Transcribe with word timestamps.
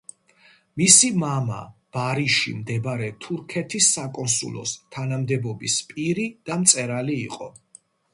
მისი 0.81 1.09
მამა, 1.23 1.57
ბარიში 1.97 2.53
მდებარე 2.61 3.09
თურქეთის 3.25 3.89
საკონსულოს 3.97 4.73
თანამდებობის 4.97 5.77
პირი 5.91 6.25
და 6.51 6.57
მწერალი 6.63 7.19
იყო. 7.27 7.51